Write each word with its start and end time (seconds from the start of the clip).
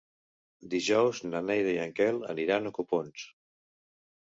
Dijous 0.71 1.21
na 1.33 1.41
Neida 1.51 1.71
i 1.75 1.77
en 1.83 1.95
Quel 2.01 2.19
aniran 2.33 2.67
a 2.67 2.73
Copons. 2.81 3.31